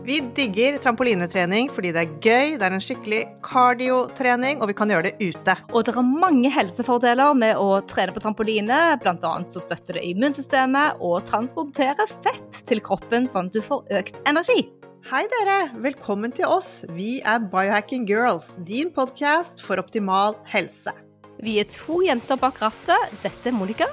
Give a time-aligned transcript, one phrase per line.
[0.00, 4.88] Vi digger trampolinetrening fordi det er gøy, det er en skikkelig kardiotrening, og vi kan
[4.88, 5.56] gjøre det ute.
[5.76, 8.80] Og det er mange helsefordeler med å trene på trampoline.
[9.04, 13.84] Blant annet så støtter det immunsystemet og transporterer fett til kroppen, sånn at du får
[14.00, 14.64] økt energi.
[15.10, 16.86] Hei dere, velkommen til oss.
[16.96, 20.96] Vi er Biohacking Girls, din podkast for optimal helse.
[21.44, 23.20] Vi er to jenter bak rattet.
[23.20, 23.92] Dette er Monica.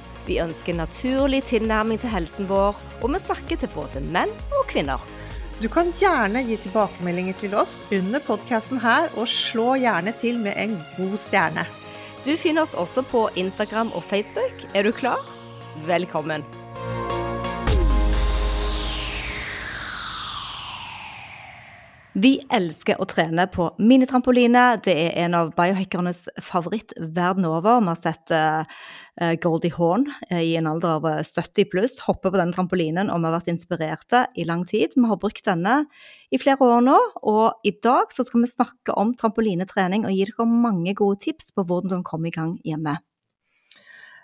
[0.27, 5.01] Vi ønsker naturlig tilnærming til helsen vår, og vi snakker til både menn og kvinner.
[5.61, 10.57] Du kan gjerne gi tilbakemeldinger til oss under podkasten her, og slå gjerne til med
[10.57, 11.67] en god stjerne.
[12.25, 14.65] Du finner oss også på Instagram og Facebook.
[14.73, 15.21] Er du klar?
[15.85, 16.60] Velkommen!
[22.21, 24.61] Vi elsker å trene på minitrampoline.
[24.85, 27.79] Det er en av biohackernes favoritt verden over.
[27.81, 32.37] Vi har sett uh, Goldie Hawn uh, i en alder av 70 pluss hoppe på
[32.37, 34.93] denne trampolinen, og vi har vært inspirerte i lang tid.
[34.97, 35.85] Vi har brukt denne
[36.29, 36.99] i flere år nå,
[37.31, 41.65] og i dag skal vi snakke om trampolinetrening og gi dere mange gode tips på
[41.65, 42.99] hvordan du kan komme i gang hjemme.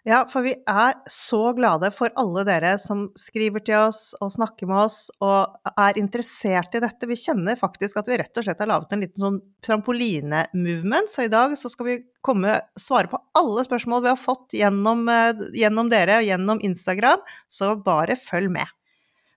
[0.08, 4.70] Ja, for vi er så glade for alle dere som skriver til oss og snakker
[4.70, 7.10] med oss og er interessert i dette.
[7.10, 11.26] Vi kjenner faktisk at vi rett og slett har laget en liten sånn trampoline-movement, så
[11.26, 15.44] i dag så skal vi komme, svare på alle spørsmål vi har fått gjennom, eh,
[15.60, 18.72] gjennom dere og gjennom Instagram, så bare følg med.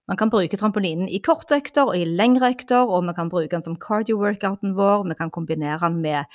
[0.06, 3.50] Man kan bruke trampolinen i korte økter og i lengre økter, og vi kan bruke
[3.50, 5.04] den som cardio-workouten vår.
[5.06, 6.30] Vi kan kombinere den med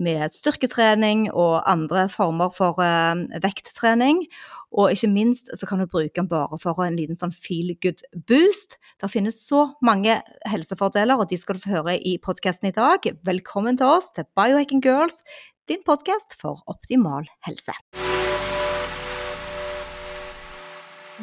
[0.00, 4.24] med styrketrening og andre former for uh, vekttrening.
[4.72, 8.00] Og ikke minst så kan du bruke den bare for en liten sånn feel good
[8.28, 8.78] boost.
[9.02, 13.04] Det finnes så mange helsefordeler, og de skal du få høre i podkasten i dag.
[13.28, 15.20] Velkommen til oss til Biohacking Girls,
[15.68, 17.76] din podkast for optimal helse.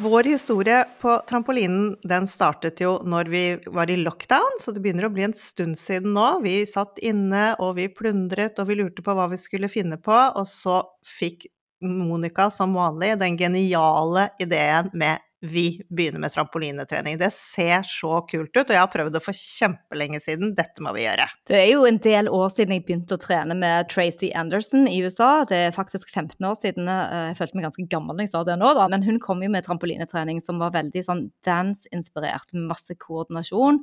[0.00, 5.04] Vår historie på trampolinen den startet jo når vi var i lockdown, så det begynner
[5.04, 6.38] å bli en stund siden nå.
[6.40, 10.14] Vi satt inne og vi plundret og vi lurte på hva vi skulle finne på,
[10.16, 11.50] og så fikk
[11.84, 17.18] Monica som vanlig den geniale ideen med vi begynner med trampolinetrening.
[17.18, 20.52] Det ser så kult ut, og jeg har prøvd det for kjempelenge siden.
[20.56, 21.26] Dette må vi gjøre.
[21.48, 25.00] Det er jo en del år siden jeg begynte å trene med Tracy Anderson i
[25.04, 25.46] USA.
[25.48, 26.90] Det er faktisk 15 år siden.
[26.92, 28.88] Eh, jeg følte meg ganske gammel når jeg sa det nå, da.
[28.92, 33.80] Men hun kom jo med trampolinetrening som var veldig sånn dance-inspirert, masse koordinasjon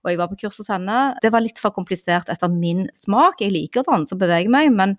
[0.00, 1.00] og jeg var på kurs hos henne.
[1.20, 3.42] Det var litt for komplisert etter min smak.
[3.42, 4.96] Jeg liker den som og bevege meg, men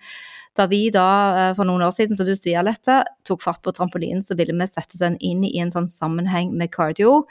[0.57, 3.71] da vi da eh, for noen år siden, som du sier, Lette, tok fart på
[3.75, 7.21] trampolinen, så ville vi sette den inn i en sånn sammenheng med cardio.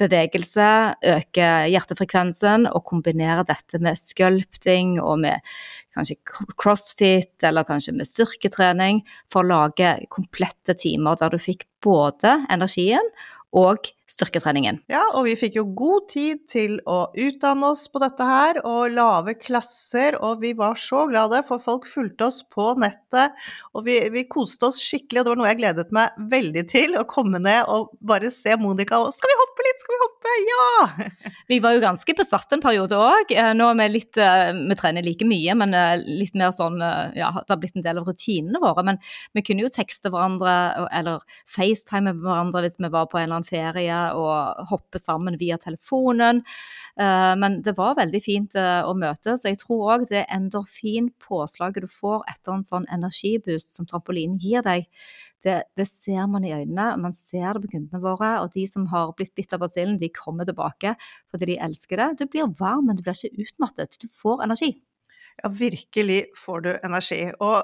[0.00, 0.68] Bevegelse,
[1.14, 5.54] øke hjertefrekvensen og kombinere dette med sculpting og med
[5.94, 6.18] kanskje
[6.58, 13.14] crossfit eller kanskje med styrketrening for å lage komplette timer der du fikk både energien
[13.54, 14.80] og styrketreningen.
[14.92, 18.94] Ja, og vi fikk jo god tid til å utdanne oss på dette her og
[18.94, 23.34] lave klasser, og vi var så glade, for folk fulgte oss på nettet,
[23.74, 26.98] og vi, vi koste oss skikkelig, og det var noe jeg gledet meg veldig til,
[26.98, 30.34] å komme ned og bare se Monica og Skal vi hoppe litt, skal vi hoppe?
[30.44, 30.64] Ja!
[31.50, 33.32] Vi var jo ganske besatt en periode òg.
[33.34, 36.80] Eh, nå er vi litt eh, Vi trener like mye, men eh, litt mer sånn
[36.80, 38.98] Ja, det har blitt en del av rutinene våre, men
[39.36, 40.54] vi kunne jo tekste hverandre
[40.96, 45.38] eller FaceTime med hverandre hvis vi var på en eller annen ferie og hoppe sammen
[45.40, 46.42] via telefonen.
[47.00, 51.86] Eh, men det var veldig fint eh, å møte, så jeg tror òg det endorfinpåslaget
[51.86, 54.88] du får etter en sånn energiboost som trampolinen gir deg,
[55.44, 56.94] det, det, ser man i øynene.
[57.00, 58.30] Man ser det på kundene våre.
[58.40, 60.94] Og de som har blitt bitt av basillen, de kommer tilbake
[61.28, 62.08] fordi de elsker det.
[62.22, 63.98] Du blir varm, men du blir ikke utmattet.
[64.00, 64.72] Du får energi.
[65.42, 67.20] Ja, virkelig får du energi.
[67.44, 67.60] Og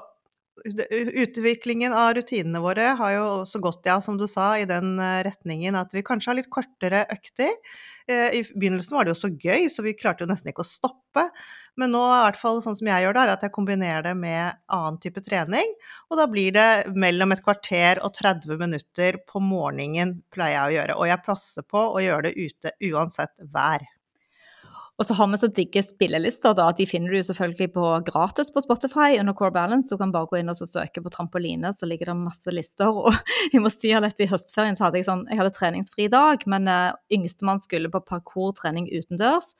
[0.61, 5.21] Utviklingen av rutinene våre har jo også gått, ja, som du sa, i den eh,
[5.25, 7.53] retningen at vi kanskje har litt kortere økter.
[8.11, 10.67] Eh, I begynnelsen var det jo så gøy, så vi klarte jo nesten ikke å
[10.67, 11.23] stoppe.
[11.79, 14.15] Men nå, i hvert fall sånn som jeg gjør det, er at jeg kombinerer det
[14.19, 15.73] med annen type trening.
[16.11, 20.77] Og da blir det mellom et kvarter og 30 minutter på morgenen, pleier jeg å
[20.77, 20.99] gjøre.
[20.99, 23.87] Og jeg passer på å gjøre det ute uansett vær.
[25.01, 26.67] Og så har vi så digge spillelister, da.
[26.77, 29.89] De finner du selvfølgelig på gratis på Spotify under Core Balance.
[29.89, 32.93] Du kan bare gå inn og søke på trampoline, så ligger det masse lister.
[32.93, 33.09] Og
[33.53, 36.69] jeg må si at i høstferien så hadde jeg sånn Jeg hadde treningsfri dag, men
[36.69, 39.55] uh, yngstemann skulle på parkourtrening utendørs.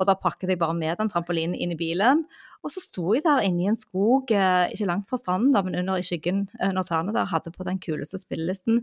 [0.00, 2.24] Og da pakket jeg bare med den trampolinen inn i bilen.
[2.64, 5.76] Og så sto jeg der inne i en skog, eh, ikke langt fra stranden, men
[5.82, 8.80] under i skyggen under tærne der, hadde på den kuleste spillelisten.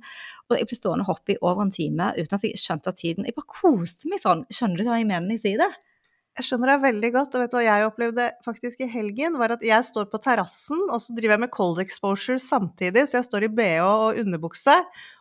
[0.48, 3.25] Og jeg ble stående og hoppe i over en time uten at jeg skjønte tiden.
[3.25, 4.46] Jeg bare koste meg sånn.
[4.54, 5.88] Skjønner du hva jeg mener når jeg sier det?
[6.39, 7.33] Jeg skjønner deg veldig godt.
[7.36, 9.33] og vet du hva jeg opplevde faktisk i helgen?
[9.41, 13.09] var at Jeg står på terrassen, og så driver jeg med cold exposure samtidig.
[13.09, 14.77] Så jeg står i bh og underbukse,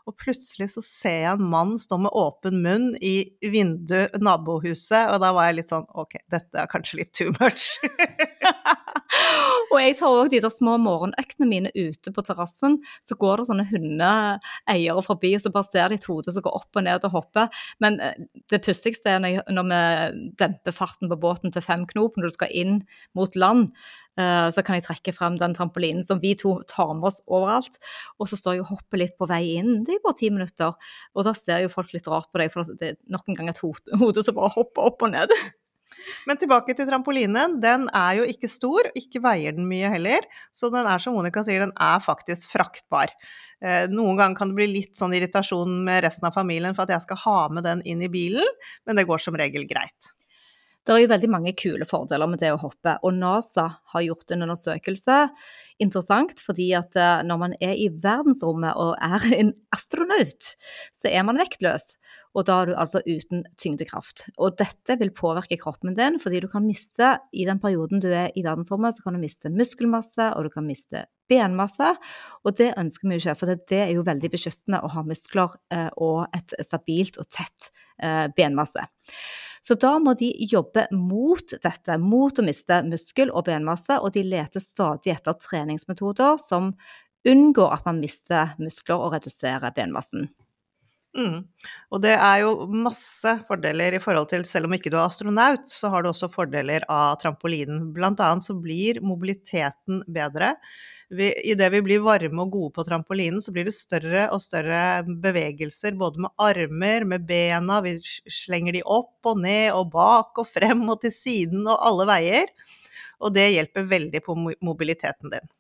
[0.09, 5.21] og plutselig så ser jeg en mann stå med åpen munn i vinduet nabohuset, og
[5.21, 7.75] da var jeg litt sånn OK, dette er kanskje litt too much.
[9.73, 12.79] og jeg tar òg de der små morgenøktene mine ute på terrassen.
[13.05, 16.57] Så går det sånne hundeeiere forbi, og så bare ser de et hode som går
[16.57, 17.63] opp og ned og hopper.
[17.85, 18.17] Men eh,
[18.49, 22.55] det pussigste er når, vi demper farten på båten til fem knop når du skal
[22.65, 22.81] inn
[23.19, 23.75] mot land.
[24.19, 27.79] Uh, så kan jeg trekke frem den trampolinen som vi to tar med oss overalt.
[28.19, 29.85] Og så står jeg og hopper litt på vei inn.
[29.87, 30.75] Det er bare ti minutter.
[31.15, 33.53] Og da ser jo folk litt rart på deg, for det er nok en gang
[33.53, 35.35] et hode som bare hopper opp og ned.
[36.29, 37.59] Men tilbake til trampolinen.
[37.63, 40.27] Den er jo ikke stor, ikke veier den mye heller.
[40.57, 43.13] Så den er som Monica sier, den er faktisk fraktbar.
[43.63, 46.97] Eh, noen ganger kan det bli litt sånn irritasjon med resten av familien for at
[46.97, 48.57] jeg skal ha med den inn i bilen,
[48.87, 50.15] men det går som regel greit.
[50.89, 54.33] Det er jo veldig mange kule fordeler med det å hoppe, og NASA har gjort
[54.33, 55.17] en undersøkelse.
[55.85, 60.47] Interessant fordi at eh, når man er i verdensrommet og er en astronaut,
[60.97, 61.91] så er man vektløs.
[62.33, 64.31] Og da er du altså uten tyngdekraft.
[64.41, 68.33] Og dette vil påvirke kroppen din, fordi du kan miste i den perioden du er
[68.33, 71.91] i verdensrommet, så kan du miste muskelmasse, og du kan miste benmasse.
[72.49, 75.53] Og det ønsker vi jo ikke, for det er jo veldig beskyttende å ha muskler
[75.69, 77.69] eh, og et stabilt og tett
[78.01, 78.89] eh, benmasse.
[79.63, 84.25] Så da må de jobbe mot dette, mot å miste muskel og benmasse, og de
[84.27, 86.73] leter stadig etter treningsmetoder som
[87.29, 90.31] unngår at man mister muskler og reduserer benmassen.
[91.19, 91.39] Mm.
[91.91, 95.65] Og det er jo masse fordeler i forhold til, selv om ikke du er astronaut,
[95.73, 97.89] så har du også fordeler av trampolinen.
[97.97, 100.53] Blant annet så blir mobiliteten bedre.
[101.11, 105.99] Idet vi blir varme og gode på trampolinen, så blir det større og større bevegelser,
[105.99, 110.87] både med armer, med bena, vi slenger de opp og ned og bak og frem
[110.87, 112.59] og til siden og alle veier.
[113.19, 115.55] Og det hjelper veldig på mobiliteten din.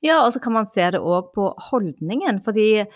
[0.00, 2.40] Ja, og så kan man se det òg på holdningen.
[2.40, 2.86] fordi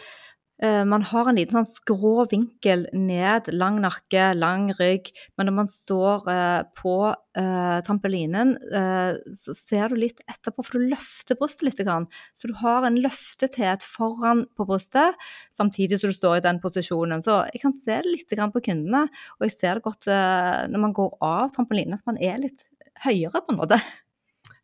[0.63, 5.11] man har en liten sånn skrå vinkel ned, lang nakke, lang rygg.
[5.35, 8.55] Men når man står uh, på uh, trampolinen,
[9.35, 11.83] så ser du litt etterpå, for du løfter brystet litt.
[12.39, 15.19] Så du har en løftethet foran på brystet,
[15.59, 17.25] samtidig som du står i den posisjonen.
[17.25, 19.05] Så jeg kan se det litt på kundene,
[19.39, 20.09] og jeg ser det godt
[20.71, 22.65] når man går av trampolinen, at man er litt
[23.05, 23.83] høyere, på en måte.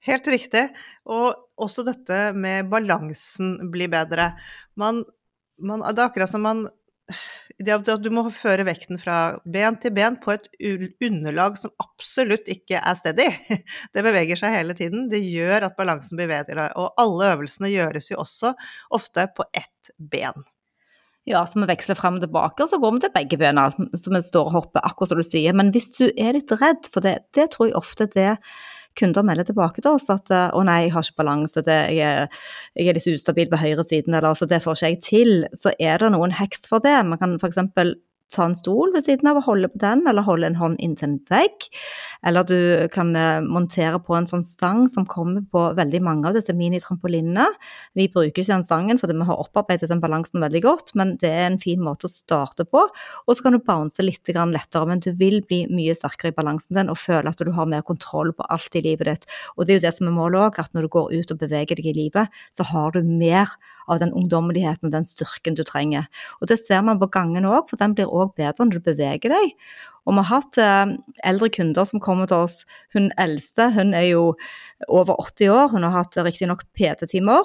[0.08, 0.68] Helt riktig.
[1.12, 4.32] Og også dette med balansen blir bedre.
[4.80, 5.02] Man
[5.60, 6.66] man, Det er akkurat som man
[7.60, 10.46] det at du må føre vekten fra ben til ben på et
[11.04, 13.26] underlag som absolutt ikke er steady.
[13.94, 15.08] Det beveger seg hele tiden.
[15.12, 16.70] Det gjør at balansen blir bedre.
[16.80, 18.54] Og alle øvelsene gjøres jo også
[18.96, 20.46] ofte på ett ben.
[21.28, 24.10] Ja, så vi veksler frem og tilbake, og så går vi til begge bena, så
[24.10, 25.52] vi står og hopper, akkurat som du sier.
[25.54, 28.30] Men hvis du er litt redd for det, det tror jeg ofte det
[29.00, 32.28] kunder melder tilbake til oss at eh, å nei, jeg har ikke balanse, det, jeg,
[32.76, 36.02] jeg, er, litt ustabil på høyresiden, eller altså det får ikke jeg til, så er
[36.02, 36.96] det noen heks for det.
[37.08, 37.60] Man kan f.eks
[38.34, 41.08] ta en stol ved siden av og holde på den, eller holde en hånd inntil
[41.10, 41.66] en vegg.
[42.26, 42.58] Eller du
[42.94, 47.46] kan eh, montere på en sånn stang som kommer på veldig mange av disse minitrampolinene.
[47.98, 51.30] Vi bruker ikke den stangen fordi vi har opparbeidet den balansen veldig godt, men det
[51.30, 52.84] er en fin måte å starte på.
[53.26, 56.78] Og så kan du bounce litt lettere, men du vil bli mye sterkere i balansen
[56.78, 59.28] din og føle at du har mer kontroll på alt i livet ditt.
[59.56, 61.42] Og det er jo det som er målet òg, at når du går ut og
[61.42, 63.50] beveger deg i livet, så har du mer
[63.90, 66.08] av den ungdommeligheten og den styrken du trenger.
[66.40, 69.34] Og Det ser man på gangen òg, for den blir òg bedre når du beveger
[69.34, 69.54] deg.
[70.08, 70.96] Og vi har hatt eh,
[71.28, 72.64] eldre kunder som kommer til oss.
[72.94, 74.24] Hun eldste hun er jo
[74.88, 77.44] over 80 år, hun har hatt riktignok PT-timer.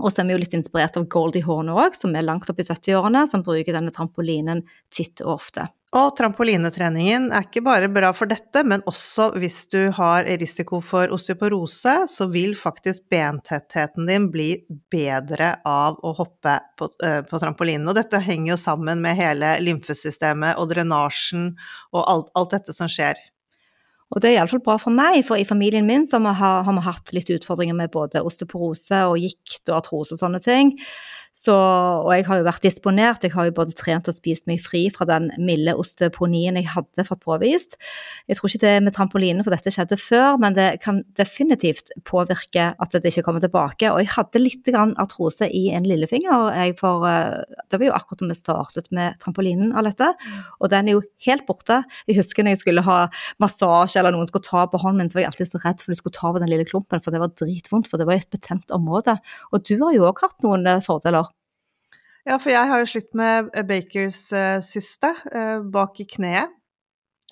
[0.00, 2.60] Og så er vi jo litt inspirert av Goldie Horn òg, som er langt opp
[2.62, 4.62] i 70-årene, som bruker denne trampolinen
[4.94, 5.66] titt og ofte.
[5.90, 11.10] Og trampolinetreningen er ikke bare bra for dette, men også hvis du har risiko for
[11.10, 14.52] osteoporose, så vil faktisk bentettheten din bli
[14.92, 17.88] bedre av å hoppe på, uh, på trampolinen.
[17.90, 21.50] Og dette henger jo sammen med hele lymfesystemet og drenasjen
[21.90, 23.18] og alt, alt dette som skjer.
[24.10, 27.30] Og det er iallfall bra for meg, for i familien min har vi hatt litt
[27.30, 30.76] utfordringer med både osteoporose og gikt og artrose og sånne ting.
[31.30, 33.22] Så, og jeg har jo vært disponert.
[33.22, 37.04] Jeg har jo både trent og spist meg fri fra den milde osteponien jeg hadde
[37.06, 37.76] fått påvist.
[38.26, 42.72] Jeg tror ikke det med trampoline, for dette skjedde før, men det kan definitivt påvirke
[42.74, 43.92] at det ikke kommer tilbake.
[43.92, 46.50] Og jeg hadde litt artrose i en lillefinger.
[46.56, 50.10] Jeg for, eh, det var jo akkurat da vi startet med trampolinen av dette,
[50.58, 51.84] og den er jo helt borte.
[52.10, 52.98] Jeg husker når jeg skulle ha
[53.38, 55.94] massasje eller noen skulle ta på hånden min, så var jeg alltid så redd for
[55.94, 58.30] de skulle ta på den lille klumpen, for det var dritvondt, for det var et
[58.34, 59.16] betent område.
[59.54, 61.19] Og du har jo òg hatt noen eh, fordeler?
[62.28, 64.26] Ja, for jeg har jo slitt med Bakers
[64.66, 66.56] syste eh, bak i kneet.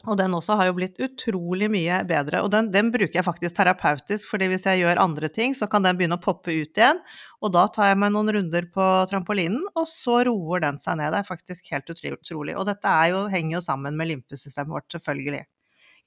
[0.06, 2.44] Og den også har jo blitt utrolig mye bedre.
[2.46, 5.82] Og den, den, bruker jeg faktisk terapeutisk, fordi hvis jeg gjør andre ting, så kan
[5.82, 7.00] den begynne å poppe ut igjen.
[7.42, 11.10] Og da tar jeg meg noen runder på trampolinen, og så roer den seg ned.
[11.12, 12.54] Det er faktisk helt utrolig.
[12.54, 15.42] Og dette jo, henger jo sammen med lymfesystemet vårt, selvfølgelig.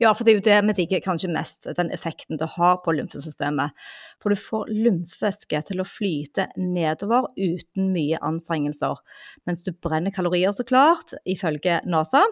[0.02, 2.94] Ja, for det er jo det vi digger kanskje mest, den effekten det har på
[2.98, 3.76] lymfesystemet.
[4.18, 8.98] For du får lymfevæske til å flyte nedover uten mye anstrengelser.
[9.46, 12.24] Mens du brenner kalorier, så klart, ifølge NASA.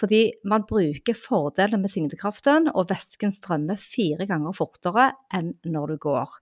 [0.00, 6.02] Fordi man bruker fordelene med tyngdekraften, og væsken strømmer fire ganger fortere enn når du
[6.08, 6.40] går.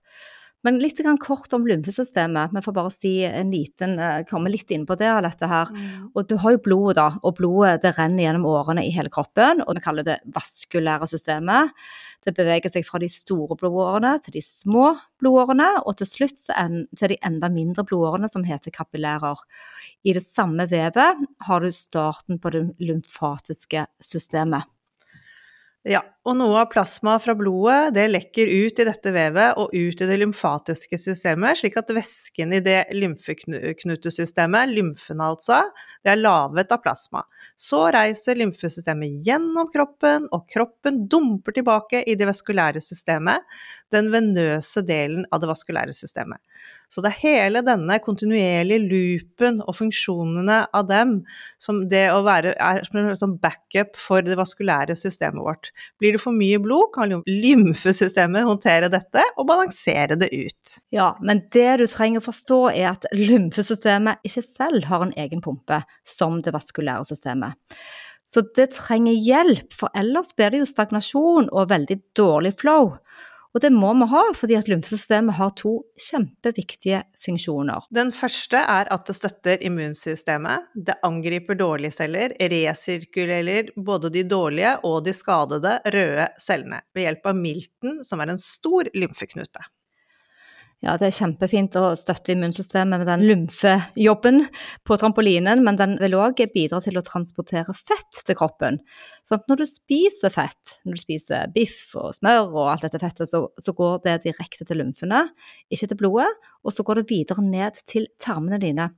[0.65, 2.53] Men litt kort om lymfesystemet.
[2.55, 5.11] Vi får bare si en liten, eh, komme litt inn på det.
[5.21, 5.67] dette her.
[5.67, 6.11] Mm.
[6.15, 7.19] Og Du har jo blodet, da.
[7.23, 9.61] Og blodet det renner gjennom årene i hele kroppen.
[9.61, 11.69] og Vi kaller det vaskulære systemet.
[12.25, 16.41] Det beveger seg fra de store blodårene til de små blodårene, og til slutt
[16.97, 19.37] til de enda mindre blodårene som heter kapillærer.
[20.03, 24.63] I det samme vevet har du starten på det lymfatiske systemet.
[25.85, 29.99] Ja, og noe av plasma fra blodet det lekker ut i dette vevet og ut
[30.01, 35.59] i det lymfatiske systemet, slik at væsken i det lymfeknutesystemet, lymfene altså,
[36.01, 37.21] det er lavet av plasma.
[37.53, 43.45] Så reiser lymfesystemet gjennom kroppen, og kroppen dumper tilbake i det vaskulære systemet,
[43.93, 46.41] den venøse delen av det vaskulære systemet.
[46.89, 51.19] Så det er hele denne kontinuerlige loopen og funksjonene av dem
[51.61, 55.74] som det å være er som backup for det vaskulære systemet vårt.
[56.01, 60.77] Blir det for mye blod, kan lymfesystemet håndtere dette og balansere det ut.
[60.95, 65.43] Ja, men det du trenger å forstå er at lymfesystemet ikke selv har en egen
[65.45, 67.55] pumpe som det vaskulære systemet.
[68.31, 72.95] Så det trenger hjelp, for ellers blir det jo stagnasjon og veldig dårlig flow.
[73.55, 75.77] Og det må vi ha, fordi at lymfesystemet har to
[76.09, 77.85] kjempeviktige funksjoner.
[77.95, 80.73] Den første er at det støtter immunsystemet.
[80.75, 87.31] Det angriper dårlige celler, resirkulerer både de dårlige og de skadede røde cellene ved hjelp
[87.31, 89.63] av milten, som er en stor lymfeknute.
[90.85, 94.43] Ja, det er kjempefint å støtte immunsystemet med den lymfejobben
[94.85, 98.77] på trampolinen, men den vil òg bidra til å transportere fett til kroppen.
[99.25, 103.31] Så når du spiser fett, når du spiser biff og smør og alt dette fettet,
[103.33, 105.23] så, så går det direkte til lymfene,
[105.73, 106.29] ikke til blodet,
[106.61, 108.91] og så går det videre ned til tarmene dine.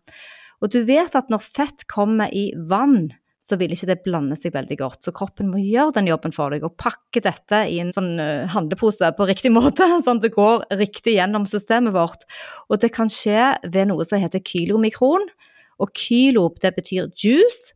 [0.60, 3.14] Og du vet at når fett kommer i vann,
[3.48, 5.06] så vil ikke det blande seg veldig godt.
[5.06, 8.48] Så kroppen må gjøre den jobben for deg og pakke dette i en sånn eh,
[8.52, 12.28] handlepose på riktig måte, sånn at det går riktig gjennom systemet vårt.
[12.68, 15.30] Og det kan skje ved noe som heter kylomikron.
[15.78, 17.72] Og kylo det betyr juice.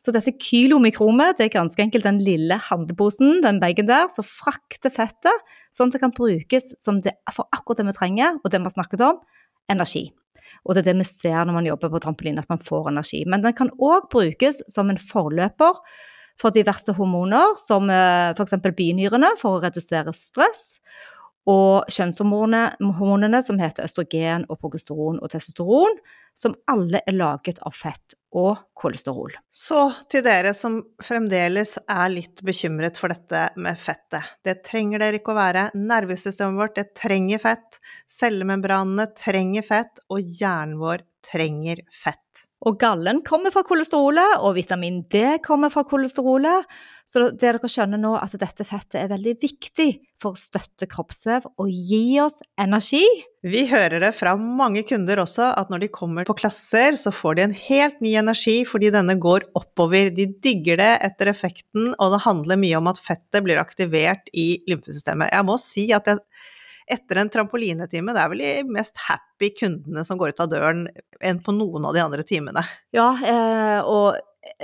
[0.00, 4.92] Så dette kylomikromet det er ganske enkelt den lille handleposen, den bagen der, som frakter
[4.94, 5.44] fettet,
[5.76, 8.70] sånn at det kan brukes som det, for akkurat det vi trenger, og det vi
[8.70, 9.20] har snakket om,
[9.68, 10.06] energi.
[10.64, 13.22] Og det er det vi ser når man jobber på trampoline, at man får energi.
[13.26, 15.80] Men den kan òg brukes som en forløper
[16.40, 18.56] for diverse hormoner, som eh, f.eks.
[18.76, 20.80] binyrene for å redusere stress.
[21.50, 25.96] Og kjønnshormonene som heter østrogen og progesteron og testosteron,
[26.38, 29.32] som alle er laget av fett og kolesterol.
[29.50, 34.36] Så til dere som fremdeles er litt bekymret for dette med fettet.
[34.46, 35.66] Det trenger dere ikke å være.
[35.74, 37.80] Nervesystemet vårt det trenger fett.
[38.20, 42.46] Cellemembranene trenger fett, og hjernen vår trenger fett.
[42.68, 46.66] Og gallen kommer fra kolesterolet, og vitamin D kommer fra kolesterolet.
[47.10, 49.86] Så det dere skjønner nå, at dette fettet er veldig viktig
[50.20, 53.02] for å støtte kroppsvev og gi oss energi.
[53.42, 57.38] Vi hører det fra mange kunder også, at når de kommer på klasser, så får
[57.38, 60.12] de en helt ny energi fordi denne går oppover.
[60.14, 64.60] De digger det etter effekten, og det handler mye om at fettet blir aktivert i
[64.70, 65.32] lymfesystemet.
[65.32, 66.20] Jeg må si at jeg
[66.90, 70.82] etter en trampolinetime, det er vel de mest happy kundene som går ut av døren
[71.22, 72.64] enn på noen av de andre timene.
[72.96, 74.18] Ja, eh, og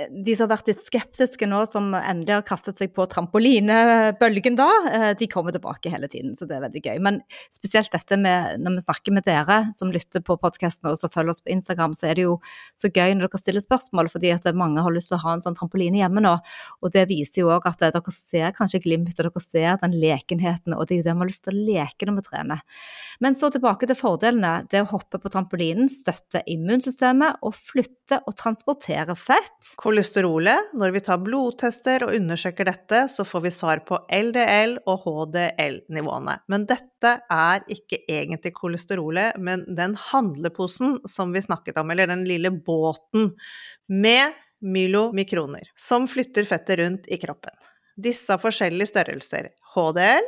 [0.09, 4.67] de som har vært litt skeptiske nå, som endelig har kastet seg på trampolinebølgen da,
[4.89, 6.97] eh, de kommer tilbake hele tiden, så det er veldig gøy.
[7.05, 7.19] Men
[7.53, 11.35] spesielt dette med når vi snakker med dere som lytter på podkasten og som følger
[11.35, 12.39] oss på Instagram, så er det jo
[12.79, 15.45] så gøy når dere stiller spørsmål, fordi at mange har lyst til å ha en
[15.45, 16.33] sånn trampoline hjemme nå.
[16.81, 20.87] Og det viser jo òg at dere ser kanskje glimtet, dere ser den lekenheten, og
[20.87, 22.65] det er jo det vi har lyst til å leke når vi trener.
[23.21, 24.65] Men så tilbake til fordelene.
[24.71, 29.66] Det å hoppe på trampolinen støtter immunsystemet og flytter og transporterer fett.
[29.75, 35.03] Kolesterolet, når vi tar blodtester og undersøker dette, så får vi svar på LDL og
[35.03, 36.37] HDL-nivåene.
[36.47, 42.25] Men dette er ikke egentlig kolesterolet, men den handleposen som vi snakket om, eller den
[42.29, 43.33] lille båten
[43.89, 47.53] med mylomikroner, som flytter fettet rundt i kroppen.
[47.97, 49.51] Disse har forskjellige størrelser.
[49.73, 50.27] HDL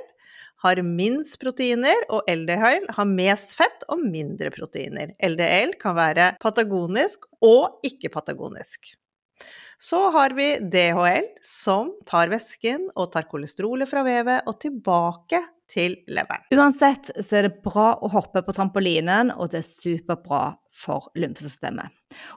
[0.63, 5.13] har minst proteiner, og LDL har mest fett og mindre proteiner.
[5.23, 8.98] LDL kan være patagonisk og ikke-patagonisk.
[9.79, 15.99] Så har vi DHL, som tar væsken og tar kolesterolet fra vevet og tilbake til
[16.09, 16.47] leveren.
[16.55, 20.43] Uansett så er det bra å hoppe på trampolinen, og det er superbra
[20.79, 21.91] for lymfesystemet.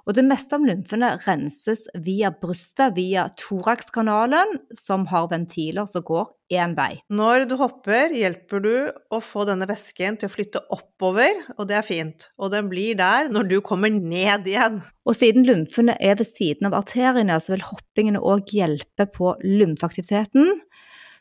[0.07, 6.31] Og det meste av lymfene renses via brystet, via thoraxkanalen, som har ventiler som går
[6.53, 6.99] én vei.
[7.13, 8.75] Når du hopper, hjelper du
[9.13, 12.29] å få denne væsken til å flytte oppover, og det er fint.
[12.41, 14.83] Og den blir der når du kommer ned igjen.
[15.09, 20.59] Og siden lymfene er ved siden av arteriene, så vil hoppingene òg hjelpe på lymfeaktiviteten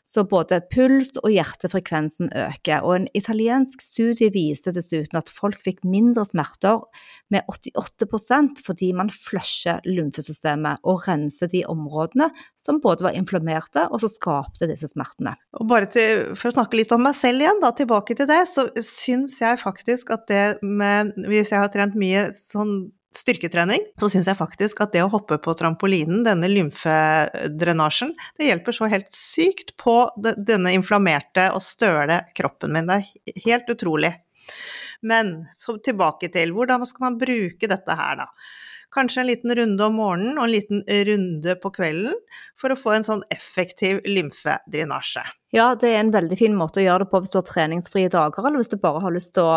[0.04, 2.82] så både puls og hjertefrekvensen øker.
[2.82, 6.82] Og en italiensk studie viser dessuten at folk fikk mindre smerter
[7.32, 12.28] med 88% fordi man flusher lymfesystemet og renser de områdene
[12.62, 15.34] som både var inflammerte, og som skapte disse smertene.
[15.58, 18.42] Og bare til, For å snakke litt om meg selv igjen, da, tilbake til det,
[18.50, 24.08] så syns jeg faktisk at det med Hvis jeg har trent mye sånn styrketrening, så
[24.12, 29.10] syns jeg faktisk at det å hoppe på trampolinen, denne lymfedrenasjen, det hjelper så helt
[29.16, 32.90] sykt på denne inflammerte og støle kroppen min.
[32.90, 34.14] Det er helt utrolig.
[35.02, 38.28] Men så tilbake til hvordan skal man bruke dette her, da?
[38.92, 42.18] Kanskje en liten runde om morgenen og en liten runde på kvelden
[42.60, 45.24] for å få en sånn effektiv lymfedrenasje.
[45.52, 48.08] Ja, det er en veldig fin måte å gjøre det på hvis du har treningsfrie
[48.08, 49.56] dager, eller hvis du bare har lyst til å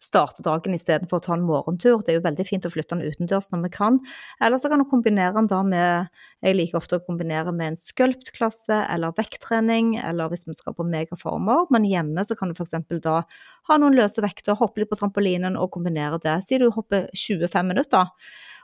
[0.00, 1.98] starte dagen istedenfor å ta en morgentur.
[2.00, 3.98] Det er jo veldig fint å flytte den utendørs når vi kan.
[4.40, 6.08] Eller så kan du kombinere den da med
[6.44, 10.88] Jeg liker ofte å kombinere med en sculpt-klasse eller vekttrening, eller hvis vi skal på
[10.88, 11.68] megaformer.
[11.72, 12.74] Men hjemme så kan du f.eks.
[13.04, 13.20] da
[13.68, 16.38] ha noen løse vekter, hoppe litt på trampolinen og kombinere det.
[16.48, 18.08] Si du hopper 25 minutter.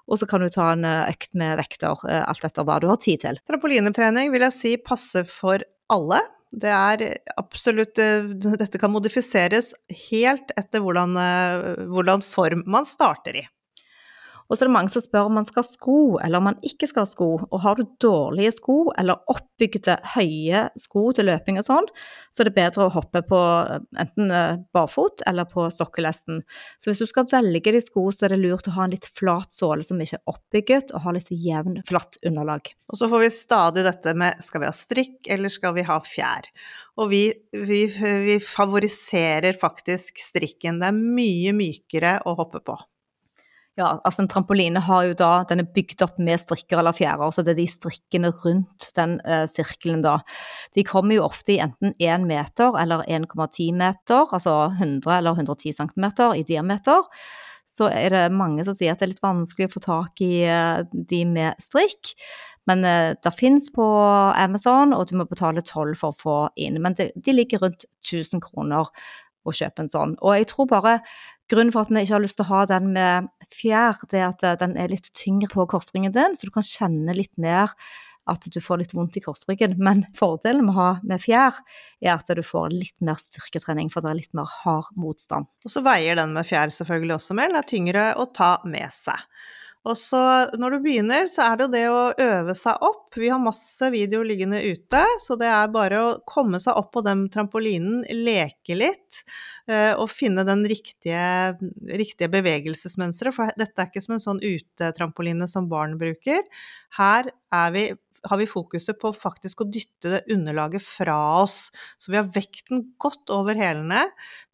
[0.08, 2.88] Og så kan du ta en eh, økt med vekter, eh, alt etter hva du
[2.88, 3.44] har tid til.
[3.44, 5.60] Trampolinetrening vil jeg si passer for
[5.92, 6.24] alle.
[6.50, 7.02] Det er
[7.38, 8.26] absolutt eh,
[8.58, 9.70] Dette kan modifiseres
[10.10, 11.14] helt etter hvordan,
[11.92, 13.44] hvordan form man starter i.
[14.50, 16.56] Og så er det mange som spør om man skal ha sko, eller om man
[16.66, 17.28] ikke skal ha sko.
[17.46, 21.86] Og har du dårlige sko, eller oppbygde høye sko til løping og sånn,
[22.34, 26.42] så er det bedre å hoppe på eh, enten eh, barfot eller på sokkelesten.
[26.82, 29.06] Så hvis du skal velge de sko, så er det lurt å ha en litt
[29.14, 32.74] flat såle som ikke er oppbygget, og ha litt jevn, flatt underlag.
[32.90, 36.02] Og så får vi stadig dette med skal vi ha strikk, eller skal vi ha
[36.02, 36.50] fjær?
[36.98, 40.82] Og vi, vi, vi favoriserer faktisk strikken.
[40.82, 42.74] Det er mye mykere å hoppe på
[43.78, 47.30] ja, altså en trampoline har jo da, den er bygd opp med strikker eller fjærer,
[47.32, 50.18] så det er de strikkene rundt den eh, sirkelen da.
[50.76, 55.78] De kommer jo ofte i enten 1 meter eller 1,10 meter, altså 100 eller 110
[55.78, 57.06] cm i diameter.
[57.70, 60.32] Så er det mange som sier at det er litt vanskelig å få tak i
[60.42, 62.16] eh, de med strikk.
[62.68, 63.86] Men eh, det fins på
[64.34, 66.82] Amazon, og du må betale toll for å få inn.
[66.82, 68.90] Men det, de ligger rundt 1000 kroner
[69.46, 70.18] å kjøpe en sånn.
[70.20, 70.98] Og jeg tror bare
[71.50, 74.28] Grunnen for at vi ikke har lyst til å ha den med fjær, det er
[74.28, 77.74] at eh, den er litt tyngre på korsryggen din, så du kan kjenne litt mer
[78.30, 79.74] at du får litt vondt i korsryggen.
[79.82, 81.56] Men fordelen med å ha med fjær
[82.04, 85.50] er at du får litt mer styrketrening, for det er litt mer hard motstand.
[85.66, 88.94] Og så veier den med fjær selvfølgelig også mer, den er tyngre å ta med
[88.94, 89.26] seg.
[89.88, 90.20] Og så
[90.60, 93.16] når du begynner, så er det jo det å øve seg opp.
[93.16, 97.02] Vi har masse videoer liggende ute, så det er bare å komme seg opp på
[97.06, 99.22] den trampolinen, leke litt
[99.70, 101.56] eh, og finne den riktige,
[101.88, 103.36] riktige bevegelsesmønsteret.
[103.36, 106.44] For dette er ikke som en sånn utetrampoline som barn bruker.
[107.00, 107.88] Her er vi
[108.26, 111.70] har vi fokuset på faktisk å dytte det underlaget fra oss.
[112.00, 114.06] Så vi har vekten godt over hælene,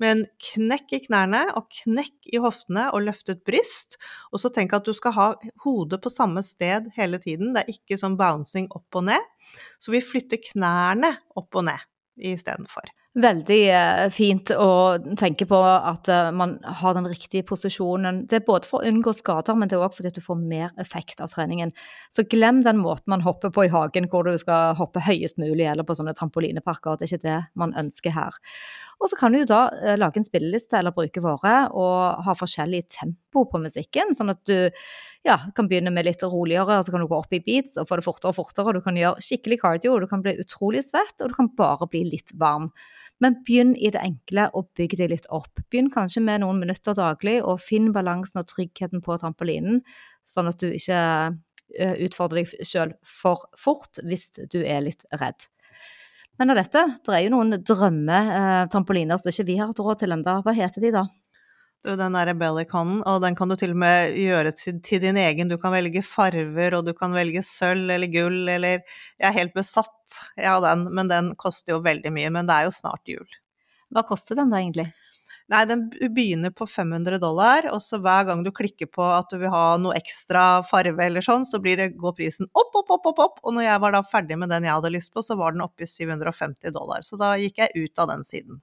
[0.03, 3.99] med en knekk i knærne og knekk i hoftene og løftet bryst.
[4.33, 5.29] Og så tenk at du skal ha
[5.65, 9.33] hodet på samme sted hele tiden, det er ikke sånn bouncing opp og ned.
[9.83, 12.89] Så vi flytter knærne opp og ned istedenfor.
[13.17, 14.73] Veldig eh, fint å
[15.17, 18.19] tenke på at eh, man har den riktige posisjonen.
[18.29, 20.75] Det er både for å unngå skader, men det er òg fordi du får mer
[20.83, 21.73] effekt av treningen.
[22.13, 25.65] Så glem den måten man hopper på i hagen, hvor du skal hoppe høyest mulig,
[25.65, 26.99] eller på sånne trampolineparker.
[27.01, 28.37] Det er ikke det man ønsker her.
[29.01, 32.37] Og så kan du jo da eh, lage en spilleliste eller bruke våre og ha
[32.37, 34.69] forskjellig tempo på musikken, sånn at du
[35.27, 37.89] ja, kan begynne med litt roligere, og så kan du gå opp i beats og
[37.89, 38.71] få det fortere og fortere.
[38.71, 41.89] og Du kan gjøre skikkelig cardio, du kan bli utrolig svett, og du kan bare
[41.91, 42.71] bli litt varm.
[43.23, 45.63] Men begynn i det enkle og bygg deg litt opp.
[45.73, 49.81] Begynn kanskje med noen minutter daglig, og finn balansen og tryggheten på trampolinen,
[50.29, 51.01] sånn at du ikke
[51.79, 55.49] eh, utfordrer deg sjøl for fort hvis du er litt redd.
[56.37, 60.13] Men av dette, det er jo noen drømmetrampoliner som ikke vi har hatt råd til
[60.13, 60.41] ennå.
[60.45, 61.07] Hva heter de da?
[61.85, 65.19] Du, den derre bellyconen, og den kan du til og med gjøre til, til, din
[65.21, 65.51] egen.
[65.51, 69.55] Du kan velge farver, og du kan velge sølv eller gull, eller Jeg er helt
[69.55, 72.33] besatt av den, men den koster jo veldig mye.
[72.33, 73.27] Men det er jo snart jul.
[73.95, 74.89] Hva koster den da egentlig?
[75.53, 79.39] Nei, den begynner på 500 dollar, og så hver gang du klikker på at du
[79.39, 83.21] vil ha noe ekstra farve eller sånn, så det, går prisen opp, opp, opp, opp,
[83.23, 83.39] opp.
[83.47, 85.63] Og når jeg var da ferdig med den jeg hadde lyst på, så var den
[85.63, 87.07] oppe i 750 dollar.
[87.07, 88.59] Så da gikk jeg ut av den siden.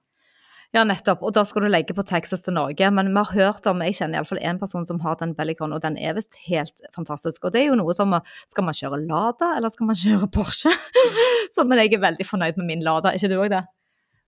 [0.74, 1.20] Ja, nettopp.
[1.22, 2.88] Og da skal du legge på Texas til Norge.
[2.90, 5.84] Men vi har hørt om, jeg kjenner iallfall én person som har den Bellicon, og
[5.84, 7.46] den er visst helt fantastisk.
[7.46, 8.16] Og det er jo noe som
[8.50, 10.72] Skal man kjøre Lada, eller skal man kjøre Porsche?
[11.54, 13.62] Så, men jeg er veldig fornøyd med min Lada, er ikke du òg det?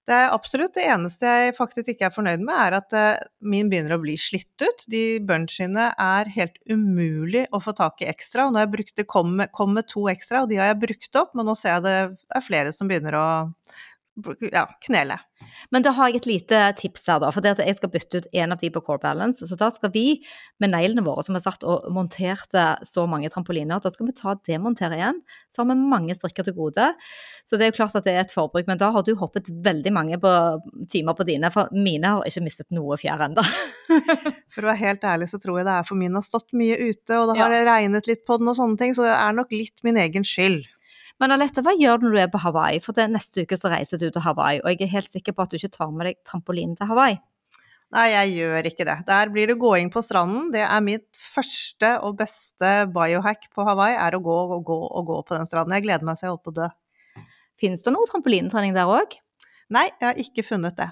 [0.07, 3.67] Det er absolutt det eneste jeg faktisk ikke er fornøyd med, er at uh, min
[3.73, 4.85] begynner å bli slitt ut.
[4.87, 8.47] De bunchiene er helt umulig å få tak i ekstra.
[8.47, 11.19] Og når jeg brukte, kom, med, kom med to ekstra, og de har jeg brukt
[11.19, 11.97] opp, men nå ser jeg det
[12.39, 13.27] er flere som begynner å
[14.53, 15.19] ja, knele.
[15.71, 17.29] Men da har jeg et lite tips her, da.
[17.35, 19.47] For det at jeg skal bytte ut en av de på Core Balance.
[19.47, 20.05] Så da skal vi
[20.63, 24.33] med neglene våre, som har satt og monterte så mange trampoliner, da skal vi ta
[24.33, 25.21] og demontere igjen.
[25.53, 26.89] Så har vi mange strikker til gode.
[27.47, 28.67] Så det er jo klart at det er et forbruk.
[28.71, 30.33] Men da har du hoppet veldig mange på,
[30.93, 33.45] timer på dine, for mine har ikke mistet noe fjær ennå.
[34.55, 36.79] for å være helt ærlig så tror jeg det er for min har stått mye
[36.81, 37.67] ute, og det har ja.
[37.69, 40.65] regnet litt på den og sånne ting, så det er nok litt min egen skyld.
[41.23, 42.81] Men Alette, hva gjør du når du er på Hawaii?
[42.85, 45.47] For det neste uke så reiser du til Hawaii, og jeg er helt sikker på
[45.47, 47.17] at du ikke tar med deg trampolinen til Hawaii.
[47.95, 48.97] Nei, jeg gjør ikke det.
[49.07, 50.51] Der blir det gåing på stranden.
[50.53, 55.07] Det er mitt første og beste biohack på Hawaii, er å gå og gå og
[55.13, 55.77] gå på den stranden.
[55.79, 56.69] Jeg gleder meg så jeg holder på å dø.
[57.63, 59.17] Finnes det noe trampolinetrening der òg?
[59.73, 60.91] Nei, jeg har ikke funnet det.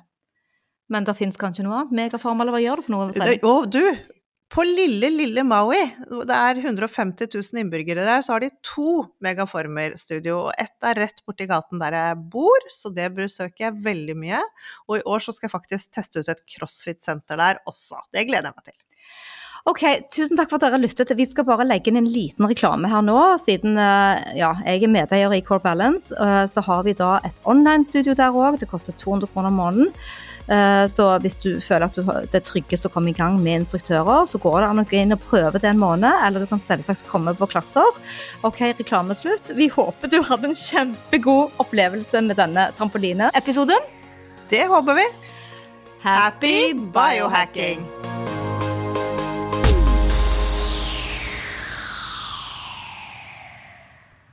[0.92, 1.96] Men det finnes kanskje noe annet?
[1.98, 3.36] Megaform, eller hva gjør du for noe?
[3.36, 3.82] Å, du!
[4.52, 5.80] På lille, lille Maui,
[6.28, 10.36] det er 150 000 innbyggere der, så har de to Megaformer-studio.
[10.46, 14.42] og Ett er rett borti gaten der jeg bor, så det besøker jeg veldig mye.
[14.86, 18.04] Og i år så skal jeg faktisk teste ut et crossfit-senter der også.
[18.14, 18.83] Det gleder jeg meg til.
[19.64, 19.80] Ok,
[20.12, 21.08] Tusen takk for at dere lyttet.
[21.16, 23.16] Vi skal bare legge inn en liten reklame her nå.
[23.46, 27.38] Siden eh, ja, jeg er medeier i Core Balance, eh, så har vi da et
[27.48, 28.58] online-studio der òg.
[28.60, 29.88] Det koster 200 kroner måneden.
[30.52, 33.62] Eh, så hvis du føler at du, det er tryggest å komme i gang med
[33.62, 36.50] instruktører, så går det an å gå inn og prøve det en måned, eller du
[36.52, 38.04] kan selvsagt komme på klasser.
[38.44, 39.54] Ok, reklameslutt.
[39.56, 43.92] Vi håper du hadde en kjempegod opplevelse med denne trampolineepisoden.
[44.52, 45.08] Det håper vi.
[46.04, 47.88] Happy biohacking!